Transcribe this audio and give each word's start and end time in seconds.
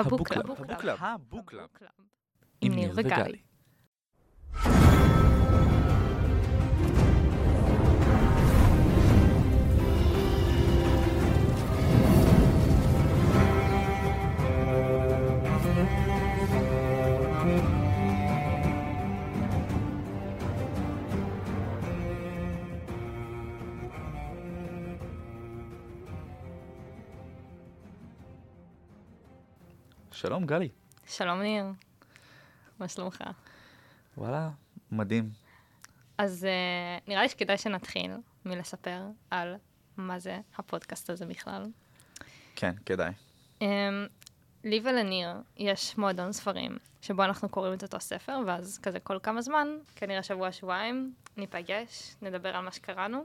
הבוקלאב. 0.00 0.50
הבוקלאב. 0.50 0.98
הבוקלאב. 1.00 1.68
עם 2.60 2.74
ניר 2.74 2.92
וגלי. 2.94 3.49
שלום, 30.12 30.46
גלי. 30.46 30.68
שלום 31.06 31.40
ניר, 31.42 31.64
מה 32.78 32.88
שלומך? 32.88 33.24
וואלה, 34.16 34.50
מדהים. 34.92 35.30
אז 36.18 36.46
uh, 36.46 37.08
נראה 37.08 37.22
לי 37.22 37.28
שכדאי 37.28 37.58
שנתחיל 37.58 38.10
מלספר 38.44 39.02
על 39.30 39.54
מה 39.96 40.18
זה 40.18 40.40
הפודקאסט 40.56 41.10
הזה 41.10 41.26
בכלל. 41.26 41.70
כן, 42.56 42.74
כדאי. 42.86 43.12
Um, 43.60 43.64
לי 44.64 44.80
ולניר 44.84 45.28
יש 45.56 45.98
מועדון 45.98 46.32
ספרים, 46.32 46.76
שבו 47.02 47.24
אנחנו 47.24 47.48
קוראים 47.48 47.74
את 47.74 47.82
אותו 47.82 48.00
ספר, 48.00 48.38
ואז 48.46 48.78
כזה 48.82 49.00
כל 49.00 49.18
כמה 49.22 49.42
זמן, 49.42 49.68
כנראה 49.96 50.22
שבוע-שבועיים, 50.22 51.14
ניפגש, 51.36 52.16
נדבר 52.22 52.56
על 52.56 52.64
מה 52.64 52.72
שקראנו, 52.72 53.24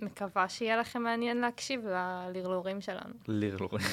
ומקווה 0.00 0.48
שיהיה 0.48 0.76
לכם 0.76 1.02
מעניין 1.02 1.36
להקשיב 1.36 1.86
ללרלורים 1.86 2.80
שלנו. 2.80 3.14
לרלורים. 3.28 3.86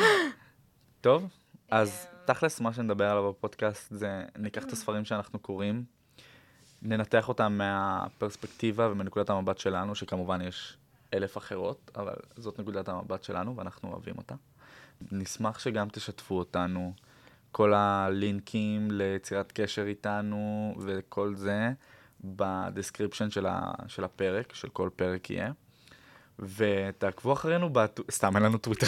טוב, 1.00 1.28
אז 1.70 2.08
תכלס, 2.24 2.60
מה 2.60 2.72
שנדבר 2.72 3.10
עליו 3.10 3.32
בפודקאסט 3.32 3.90
זה 3.90 4.24
ניקח 4.38 4.64
את 4.64 4.72
הספרים 4.72 5.04
שאנחנו 5.04 5.38
קוראים, 5.38 5.84
ננתח 6.82 7.28
אותם 7.28 7.52
מהפרספקטיבה 7.58 8.88
ומנקודת 8.90 9.30
המבט 9.30 9.58
שלנו, 9.58 9.94
שכמובן 9.94 10.40
יש 10.40 10.76
אלף 11.14 11.38
אחרות, 11.38 11.90
אבל 11.96 12.14
זאת 12.36 12.60
נקודת 12.60 12.88
המבט 12.88 13.22
שלנו 13.22 13.56
ואנחנו 13.56 13.92
אוהבים 13.92 14.14
אותה. 14.18 14.34
נשמח 15.12 15.58
שגם 15.58 15.88
תשתפו 15.88 16.38
אותנו, 16.38 16.92
כל 17.52 17.74
הלינקים 17.74 18.88
ליצירת 18.90 19.52
קשר 19.52 19.86
איתנו 19.86 20.74
וכל 20.80 21.34
זה 21.34 21.72
ב 22.24 22.33
description 22.33 23.30
של, 23.30 23.46
ה, 23.46 23.70
של 23.88 24.04
הפרק, 24.04 24.54
של 24.54 24.68
כל 24.68 24.90
פרק 24.96 25.30
יהיה. 25.30 25.50
ותעקבו 26.38 27.32
אחרינו, 27.32 27.70
בטו... 27.72 28.02
סתם 28.10 28.36
אין 28.36 28.42
לנו 28.44 28.58
טוויטר. 28.58 28.86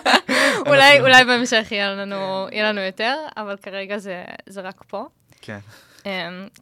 אולי, 0.66 1.00
אולי 1.00 1.24
בהמשך 1.24 1.68
יהיה 1.70 1.94
לנו, 1.94 2.46
יהיה 2.52 2.72
לנו 2.72 2.80
יותר, 2.80 3.16
אבל 3.36 3.56
כרגע 3.56 3.98
זה, 3.98 4.24
זה 4.48 4.60
רק 4.60 4.82
פה. 4.86 5.06
כן. 5.40 5.58
אממ, 5.98 6.04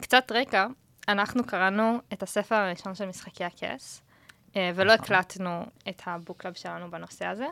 קצת 0.01 0.31
רקע, 0.31 0.67
אנחנו 1.07 1.43
קראנו 1.43 1.99
את 2.13 2.23
הספר 2.23 2.55
הראשון 2.55 2.95
של 2.95 3.05
משחקי 3.05 3.43
הכס, 3.43 4.01
אה, 4.49 4.55
ולא 4.75 4.93
נכון. 4.93 5.05
הקלטנו 5.05 5.65
את 5.89 6.01
ה 6.05 6.10
book 6.10 6.32
club 6.32 6.53
שלנו 6.53 6.91
בנושא 6.91 7.25
הזה. 7.25 7.45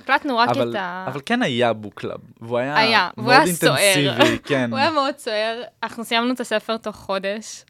הקלטנו 0.00 0.38
רק 0.38 0.48
אבל, 0.48 0.70
את 0.70 0.74
ה... 0.74 1.04
אבל 1.08 1.20
כן 1.26 1.42
היה 1.42 1.72
book 1.72 1.93
club, 1.93 2.20
והוא 2.40 2.58
היה, 2.58 2.78
היה, 2.78 3.10
והוא 3.16 3.26
מאוד 3.26 3.46
היה 3.46 3.54
סוער. 3.54 3.76
אינטנסיבי, 3.76 4.38
כן. 4.38 4.70
הוא 4.72 4.78
היה 4.78 4.90
מאוד 4.90 5.18
סוער, 5.18 5.62
אנחנו 5.82 6.04
סיימנו 6.04 6.32
את 6.32 6.40
הספר 6.40 6.76
תוך 6.76 6.96
חודש. 6.96 7.64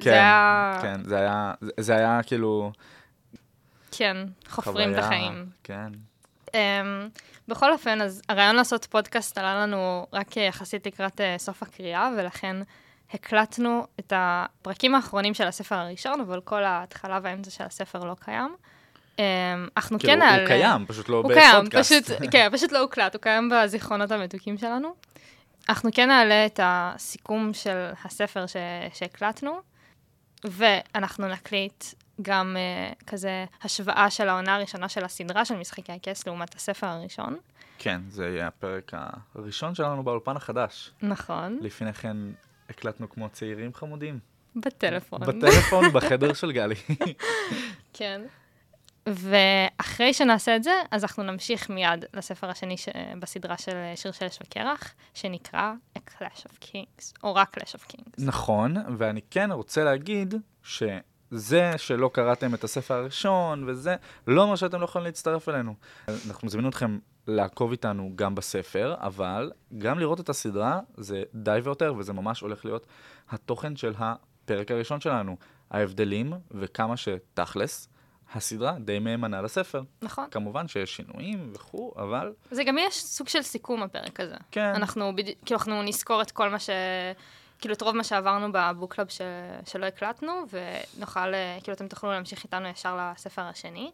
כן, 0.00 0.10
זה 0.10 0.14
היה... 0.14 0.78
כן, 0.82 1.04
זה 1.04 1.18
היה, 1.18 1.52
זה, 1.60 1.70
זה 1.76 1.96
היה 1.96 2.20
כאילו... 2.22 2.72
כן, 3.92 4.16
חופרים 4.48 4.90
את 4.90 4.94
חוויה, 4.94 5.06
החיים. 5.06 5.46
כן. 5.64 5.92
Um, 6.46 6.50
בכל 7.48 7.72
אופן, 7.72 8.00
אז 8.00 8.22
הרעיון 8.28 8.56
לעשות 8.56 8.84
פודקאסט 8.84 9.38
עלה 9.38 9.62
לנו 9.62 10.06
רק 10.12 10.38
אה, 10.38 10.42
יחסית 10.42 10.86
לקראת 10.86 11.20
uh, 11.20 11.38
סוף 11.38 11.62
הקריאה, 11.62 12.10
ולכן 12.16 12.56
הקלטנו 13.12 13.86
את 14.00 14.12
הפרקים 14.16 14.94
האחרונים 14.94 15.34
של 15.34 15.46
הספר 15.46 15.74
הראשון, 15.74 16.20
אבל 16.20 16.40
כל 16.40 16.64
ההתחלה 16.64 17.18
והאמצע 17.22 17.50
של 17.50 17.64
הספר 17.64 17.98
לא 17.98 18.14
קיים. 18.20 18.56
Um, 19.16 19.18
אנחנו 19.76 19.98
כאילו, 19.98 20.12
כן 20.12 20.22
הוא 20.22 20.30
נעלה... 20.30 20.46
קיים, 20.46 20.86
פשוט 20.86 21.08
לא 21.08 21.16
הוא 21.16 21.32
קיים, 21.32 21.54
בפודקאסט. 21.60 21.92
פשוט, 21.92 22.18
כן, 22.30 22.48
פשוט 22.52 22.72
לא 22.72 22.78
הוקלט, 22.78 23.14
הוא 23.14 23.22
קיים 23.22 23.50
בזיכרונות 23.54 24.10
המתוקים 24.10 24.58
שלנו. 24.58 24.94
אנחנו 25.68 25.90
כן 25.92 26.08
נעלה 26.08 26.46
את 26.46 26.60
הסיכום 26.62 27.50
של 27.52 27.90
הספר 28.04 28.46
ש... 28.46 28.56
שהקלטנו, 28.94 29.60
ואנחנו 30.44 31.28
נקליט 31.28 31.84
גם 32.22 32.56
uh, 32.56 33.04
כזה 33.06 33.44
השוואה 33.62 34.10
של 34.10 34.28
העונה 34.28 34.54
הראשונה 34.54 34.88
של 34.88 35.04
הסדרה 35.04 35.44
של 35.44 35.56
משחקי 35.56 35.92
הכס 35.92 36.26
לעומת 36.26 36.54
הספר 36.54 36.86
הראשון. 36.86 37.36
כן, 37.78 38.00
זה 38.08 38.28
יהיה 38.28 38.46
הפרק 38.46 38.92
הראשון 39.34 39.74
שלנו 39.74 40.02
באולפן 40.02 40.36
החדש. 40.36 40.90
נכון, 41.02 41.58
לפני 41.60 41.92
כן 41.92 42.16
הקלטנו 42.70 43.10
כמו 43.10 43.28
צעירים 43.28 43.74
חמודים. 43.74 44.18
בטלפון. 44.56 45.20
בטלפון, 45.20 45.92
בחדר 45.92 46.32
של 46.32 46.52
גלי. 46.52 46.74
כן. 47.92 48.22
ואחרי 49.08 50.14
שנעשה 50.14 50.56
את 50.56 50.62
זה, 50.62 50.72
אז 50.90 51.02
אנחנו 51.02 51.22
נמשיך 51.22 51.70
מיד 51.70 52.04
לספר 52.14 52.50
השני 52.50 52.76
ש... 52.76 52.88
בסדרה 53.18 53.56
של 53.58 53.72
שיר 53.94 54.12
של 54.12 54.26
אש 54.26 54.38
וקרח, 54.42 54.94
שנקרא 55.14 55.72
A 55.98 56.00
Clash 56.10 56.40
of 56.40 56.64
Kings, 56.64 57.12
או 57.22 57.34
רק 57.34 57.58
Clash 57.58 57.72
of 57.72 57.92
Kings. 57.92 58.14
נכון, 58.18 58.76
ואני 58.98 59.20
כן 59.30 59.52
רוצה 59.52 59.84
להגיד 59.84 60.34
שזה 60.62 61.72
שלא 61.76 62.10
קראתם 62.12 62.54
את 62.54 62.64
הספר 62.64 62.94
הראשון 62.94 63.68
וזה, 63.68 63.96
לא 64.26 64.42
אומר 64.42 64.56
שאתם 64.56 64.80
לא 64.80 64.84
יכולים 64.84 65.06
להצטרף 65.06 65.48
אלינו. 65.48 65.74
אנחנו 66.08 66.46
מזמינים 66.46 66.70
אתכם 66.70 66.98
לעקוב 67.26 67.70
איתנו 67.70 68.12
גם 68.14 68.34
בספר, 68.34 68.94
אבל 68.98 69.52
גם 69.78 69.98
לראות 69.98 70.20
את 70.20 70.28
הסדרה 70.28 70.80
זה 70.96 71.22
די 71.34 71.58
ויותר, 71.62 71.94
וזה 71.98 72.12
ממש 72.12 72.40
הולך 72.40 72.64
להיות 72.64 72.86
התוכן 73.30 73.76
של 73.76 73.94
הפרק 73.98 74.70
הראשון 74.70 75.00
שלנו. 75.00 75.36
ההבדלים 75.70 76.32
וכמה 76.50 76.96
שתכלס, 76.96 77.88
הסדרה 78.34 78.76
די 78.80 78.98
מהימנה 78.98 79.42
לספר. 79.42 79.82
נכון. 80.02 80.24
כמובן 80.30 80.68
שיש 80.68 80.96
שינויים 80.96 81.52
וכו', 81.54 81.92
אבל 81.96 82.32
זה 82.50 82.64
גם 82.64 82.78
יש 82.78 83.04
סוג 83.04 83.28
של 83.28 83.42
סיכום 83.42 83.82
הפרק 83.82 84.20
הזה. 84.20 84.36
כן. 84.50 84.72
אנחנו, 84.74 85.16
בדי... 85.16 85.34
כאילו, 85.44 85.58
אנחנו 85.58 85.82
נזכור 85.82 86.22
את 86.22 86.30
כל 86.30 86.48
מה 86.48 86.58
ש... 86.58 86.70
כאילו, 87.58 87.74
את 87.74 87.82
רוב 87.82 87.96
מה 87.96 88.04
שעברנו 88.04 88.52
ב 88.52 88.58
book 88.58 88.83
club 88.83 89.08
ש... 89.08 89.20
שלא 89.66 89.86
הקלטנו, 89.86 90.44
ונוכל, 90.52 91.34
אה, 91.34 91.58
כאילו, 91.62 91.74
אתם 91.74 91.88
תוכלו 91.88 92.10
להמשיך 92.10 92.44
איתנו 92.44 92.68
ישר 92.68 93.10
לספר 93.14 93.42
השני. 93.42 93.90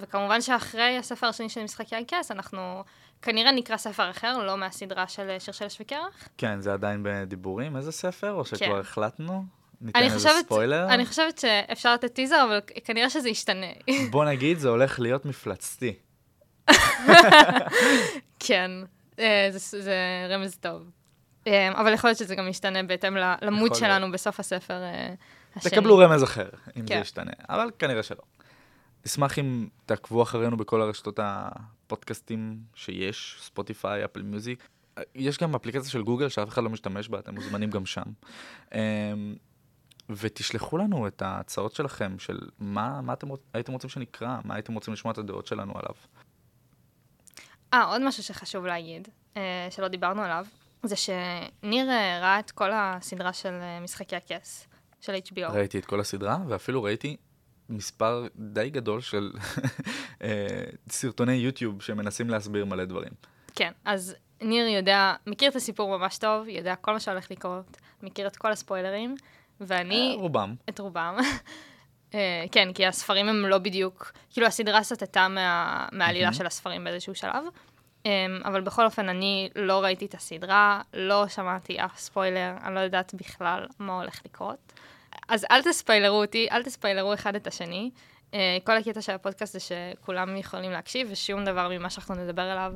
וכמובן 0.00 0.40
שאחרי 0.40 0.98
הספר 0.98 1.26
השני 1.26 1.48
של 1.48 1.62
משחקי 1.62 1.96
הכס, 1.96 2.30
אנחנו 2.30 2.84
כנראה 3.22 3.52
נקרא 3.52 3.76
ספר 3.76 4.10
אחר, 4.10 4.38
לא 4.38 4.56
מהסדרה 4.56 5.08
של 5.08 5.36
שיר 5.38 5.54
של 5.54 5.64
אש 5.64 5.80
וקרח. 5.80 6.28
כן, 6.38 6.60
זה 6.60 6.72
עדיין 6.72 7.00
בדיבורים, 7.02 7.76
איזה 7.76 7.92
ספר? 7.92 8.32
או 8.32 8.44
שכבר 8.44 8.74
כן. 8.74 8.80
החלטנו? 8.80 9.44
ניתן 9.80 10.02
איזה 10.02 10.16
חושבת, 10.16 10.44
ספוילר? 10.44 10.86
אני 10.88 11.06
חושבת 11.06 11.38
שאפשר 11.38 11.94
לתת 11.94 12.14
טיזר, 12.14 12.44
אבל 12.48 12.60
כנראה 12.84 13.10
שזה 13.10 13.28
ישתנה. 13.28 13.66
בוא 14.10 14.24
נגיד, 14.24 14.58
זה 14.58 14.68
הולך 14.68 15.00
להיות 15.00 15.26
מפלצתי. 15.26 15.94
כן, 18.46 18.70
אה, 19.18 19.48
זה, 19.50 19.82
זה 19.82 19.96
רמז 20.30 20.56
טוב. 20.60 20.90
אה, 21.46 21.80
אבל 21.80 21.92
יכול 21.92 22.10
להיות 22.10 22.18
שזה 22.18 22.34
גם 22.34 22.48
ישתנה 22.48 22.82
בהתאם 22.82 23.16
למוד 23.42 23.74
שלנו 23.74 24.12
בסוף 24.12 24.40
הספר 24.40 24.82
אה, 24.82 25.14
השני. 25.56 25.70
תקבלו 25.70 25.98
רמז 25.98 26.24
אחר, 26.24 26.48
אם 26.76 26.86
זה 26.86 26.94
כן. 26.94 27.00
ישתנה, 27.00 27.32
אבל 27.48 27.70
כנראה 27.78 28.02
שלא. 28.02 28.22
נשמח 29.06 29.38
אם 29.38 29.68
תעקבו 29.86 30.22
אחרינו 30.22 30.56
בכל 30.56 30.82
הרשתות 30.82 31.20
הפודקאסטים 31.22 32.58
שיש, 32.74 33.36
ספוטיפיי, 33.40 34.04
אפל 34.04 34.22
מיוזיק. 34.22 34.68
יש 35.14 35.38
גם 35.38 35.54
אפליקציה 35.54 35.90
של 35.90 36.02
גוגל 36.02 36.28
שאף 36.28 36.48
אחד 36.48 36.64
לא 36.64 36.70
משתמש 36.70 37.08
בה, 37.08 37.18
אתם 37.18 37.34
מוזמנים 37.34 37.70
גם 37.70 37.86
שם. 37.86 38.02
ותשלחו 40.16 40.78
לנו 40.78 41.06
את 41.06 41.22
ההצעות 41.22 41.74
שלכם, 41.74 42.18
של 42.18 42.38
מה, 42.58 43.00
מה 43.00 43.12
אתם 43.12 43.28
רוצ- 43.30 43.40
הייתם 43.54 43.72
רוצים 43.72 43.90
שנקרא, 43.90 44.36
מה 44.44 44.54
הייתם 44.54 44.74
רוצים 44.74 44.94
לשמוע 44.94 45.12
את 45.12 45.18
הדעות 45.18 45.46
שלנו 45.46 45.72
עליו. 45.78 45.94
אה, 47.74 47.84
עוד 47.84 48.02
משהו 48.04 48.22
שחשוב 48.22 48.66
להגיד, 48.66 49.08
אה, 49.36 49.68
שלא 49.70 49.88
דיברנו 49.88 50.22
עליו, 50.22 50.46
זה 50.82 50.96
שניר 50.96 51.90
אה, 51.90 52.18
ראה 52.22 52.38
את 52.38 52.50
כל 52.50 52.70
הסדרה 52.74 53.32
של 53.32 53.52
אה, 53.52 53.80
משחקי 53.80 54.16
הכס, 54.16 54.66
של 55.00 55.14
HBO. 55.14 55.52
ראיתי 55.52 55.78
את 55.78 55.84
כל 55.86 56.00
הסדרה, 56.00 56.38
ואפילו 56.48 56.82
ראיתי 56.82 57.16
מספר 57.68 58.26
די 58.36 58.70
גדול 58.70 59.00
של 59.00 59.32
סרטוני 60.90 61.32
יוטיוב 61.32 61.82
שמנסים 61.82 62.30
להסביר 62.30 62.64
מלא 62.64 62.84
דברים. 62.84 63.12
כן, 63.54 63.72
אז 63.84 64.14
ניר 64.40 64.68
יודע, 64.68 65.14
מכיר 65.26 65.50
את 65.50 65.56
הסיפור 65.56 65.98
ממש 65.98 66.18
טוב, 66.18 66.48
יודע 66.48 66.74
כל 66.76 66.92
מה 66.92 67.00
שהולך 67.00 67.30
לקרות, 67.30 67.76
מכיר 68.02 68.26
את 68.26 68.36
כל 68.36 68.52
הספוילרים, 68.52 69.14
ואני... 69.60 70.14
אה, 70.16 70.22
רובם. 70.22 70.54
את 70.68 70.78
רובם. 70.78 71.16
אה, 72.14 72.44
כן, 72.52 72.72
כי 72.72 72.86
הספרים 72.86 73.28
הם 73.28 73.46
לא 73.46 73.58
בדיוק, 73.58 74.12
כאילו 74.30 74.46
הסדרה 74.46 74.82
סטתה 74.82 75.28
מה, 75.28 75.86
מהעלילה. 75.92 76.32
של 76.32 76.46
הספרים 76.46 76.84
באיזשהו 76.84 77.14
שלב. 77.14 77.44
Um, 78.04 78.04
אבל 78.44 78.60
בכל 78.60 78.84
אופן, 78.84 79.08
אני 79.08 79.50
לא 79.56 79.82
ראיתי 79.82 80.06
את 80.06 80.14
הסדרה, 80.14 80.82
לא 80.94 81.28
שמעתי 81.28 81.76
אף 81.84 81.98
ספוילר, 81.98 82.52
אני 82.64 82.74
לא 82.74 82.80
יודעת 82.80 83.14
בכלל 83.14 83.66
מה 83.78 84.00
הולך 84.00 84.20
לקרות. 84.24 84.72
אז 85.28 85.46
אל 85.50 85.62
תספיילרו 85.62 86.20
אותי, 86.20 86.48
אל 86.50 86.62
תספיילרו 86.62 87.14
אחד 87.14 87.34
את 87.34 87.46
השני. 87.46 87.90
אה, 88.34 88.58
כל 88.64 88.76
הקטע 88.76 89.00
של 89.00 89.12
הפודקאסט 89.12 89.52
זה 89.52 89.60
שכולם 89.60 90.36
יכולים 90.36 90.70
להקשיב, 90.70 91.08
ושום 91.10 91.44
דבר 91.44 91.68
ממה 91.68 91.90
שאנחנו 91.90 92.14
נדבר 92.14 92.42
עליו 92.42 92.72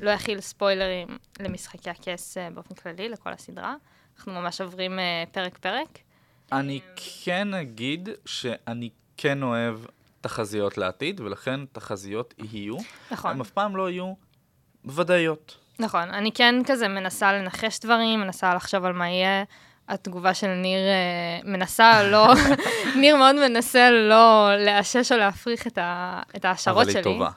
לא 0.00 0.10
יכיל 0.10 0.40
ספוילרים 0.40 1.08
למשחקי 1.40 1.90
הכס 1.90 2.36
באופן 2.54 2.74
כללי, 2.74 3.08
לכל 3.08 3.32
הסדרה. 3.32 3.74
אנחנו 4.16 4.32
ממש 4.32 4.60
עוברים 4.60 4.98
פרק-פרק. 5.32 5.98
אני 6.52 6.80
כן 7.24 7.54
אגיד 7.54 8.08
שאני 8.26 8.90
כן 9.16 9.42
אוהב 9.42 9.78
תחזיות 10.20 10.78
לעתיד, 10.78 11.20
ולכן 11.20 11.60
תחזיות 11.72 12.34
יהיו. 12.38 12.76
נכון. 13.10 13.30
הם 13.30 13.40
אף 13.40 13.50
פעם 13.50 13.76
לא 13.76 13.90
יהיו 13.90 14.12
ודאיות. 14.84 15.56
נכון, 15.78 16.10
אני 16.10 16.32
כן 16.32 16.54
כזה 16.66 16.88
מנסה 16.88 17.32
לנחש 17.32 17.80
דברים, 17.80 18.20
מנסה 18.20 18.54
לחשוב 18.54 18.84
על 18.84 18.92
מה 18.92 19.08
יהיה. 19.08 19.44
התגובה 19.88 20.34
של 20.34 20.46
ניר 20.46 20.78
אה, 20.78 21.40
מנסה 21.44 22.02
לא, 22.02 22.34
ניר 23.00 23.16
מאוד 23.16 23.48
מנסה 23.48 23.90
לא 23.90 24.50
לאשש 24.64 25.12
או 25.12 25.16
להפריך 25.16 25.66
את, 25.66 25.78
ה, 25.78 26.22
את 26.36 26.44
ההשערות 26.44 26.82
אבל 26.82 26.90
שלי. 26.90 26.98
היא 26.98 27.04
טובה. 27.04 27.30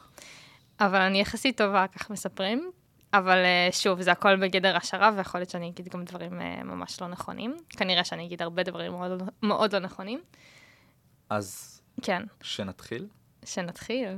אבל 0.80 1.02
אני 1.02 1.22
יחסית 1.22 1.58
טובה, 1.58 1.86
כך 1.88 2.10
מספרים. 2.10 2.72
אבל 3.14 3.38
אה, 3.38 3.70
שוב, 3.72 4.02
זה 4.02 4.12
הכל 4.12 4.36
בגדר 4.36 4.78
השערה, 4.78 5.12
ויכול 5.18 5.40
להיות 5.40 5.50
שאני 5.50 5.70
אגיד 5.70 5.88
גם 5.88 6.04
דברים 6.04 6.42
אה, 6.42 6.64
ממש 6.64 7.02
לא 7.02 7.08
נכונים. 7.08 7.58
כנראה 7.70 8.04
שאני 8.04 8.26
אגיד 8.26 8.42
הרבה 8.42 8.64
דברים 8.64 8.92
מאוד, 8.92 9.30
מאוד 9.44 9.74
לא 9.74 9.80
נכונים. 9.80 10.22
אז 11.30 11.82
כן, 12.02 12.24
שנתחיל. 12.42 13.08
שנתחיל. 13.46 14.18